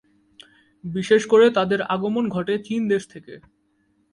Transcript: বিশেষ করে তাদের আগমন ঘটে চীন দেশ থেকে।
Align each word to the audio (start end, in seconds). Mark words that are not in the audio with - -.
বিশেষ 0.83 1.21
করে 1.25 1.45
তাদের 1.49 1.79
আগমন 1.85 2.25
ঘটে 2.29 2.53
চীন 2.59 2.81
দেশ 2.87 3.03
থেকে। 3.07 3.33